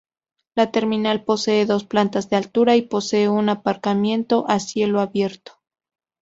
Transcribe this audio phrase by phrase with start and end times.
[0.55, 5.61] La terminal posee dos plantas de altura y posee un aparcamiento a cielo abierto.